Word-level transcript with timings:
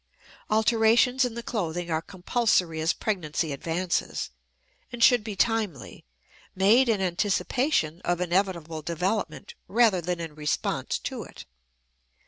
Alterations 0.49 1.25
in 1.25 1.35
the 1.35 1.43
clothing 1.43 1.91
are 1.91 2.01
compulsory 2.01 2.81
as 2.81 2.91
pregnancy 2.91 3.51
advances, 3.51 4.31
and 4.91 5.03
should 5.03 5.23
be 5.23 5.35
timely, 5.35 6.05
made 6.55 6.89
in 6.89 7.01
anticipation 7.01 8.01
of 8.03 8.19
inevitable 8.19 8.81
development 8.81 9.53
rather 9.67 10.01
than 10.01 10.19
in 10.19 10.33
response 10.33 10.97
to 10.97 11.21
it. 11.21 11.45